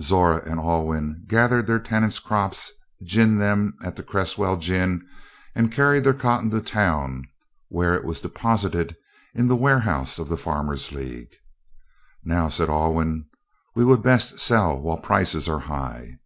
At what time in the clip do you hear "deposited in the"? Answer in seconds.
8.20-9.54